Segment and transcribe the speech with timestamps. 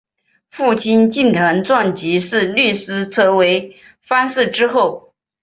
[0.49, 5.13] 父亲近藤壮吉是律师则为藩士之后。